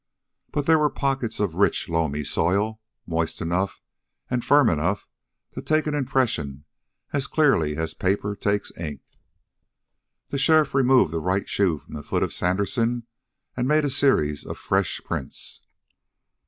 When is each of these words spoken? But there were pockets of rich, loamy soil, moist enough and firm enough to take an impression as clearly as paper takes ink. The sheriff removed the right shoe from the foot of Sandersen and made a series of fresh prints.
But 0.51 0.65
there 0.65 0.79
were 0.79 0.89
pockets 0.89 1.39
of 1.39 1.53
rich, 1.53 1.87
loamy 1.87 2.23
soil, 2.23 2.81
moist 3.05 3.39
enough 3.39 3.83
and 4.31 4.43
firm 4.43 4.67
enough 4.67 5.07
to 5.51 5.61
take 5.61 5.85
an 5.85 5.93
impression 5.93 6.63
as 7.13 7.27
clearly 7.27 7.75
as 7.77 7.93
paper 7.93 8.35
takes 8.35 8.75
ink. 8.79 9.01
The 10.29 10.39
sheriff 10.39 10.73
removed 10.73 11.11
the 11.13 11.19
right 11.19 11.47
shoe 11.47 11.77
from 11.77 11.93
the 11.93 12.01
foot 12.01 12.23
of 12.23 12.33
Sandersen 12.33 13.03
and 13.55 13.67
made 13.67 13.85
a 13.85 13.91
series 13.91 14.43
of 14.43 14.57
fresh 14.57 15.01
prints. 15.05 15.61